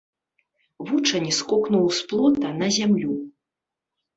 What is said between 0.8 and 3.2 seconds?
Вучань скокнуў з плота на зямлю.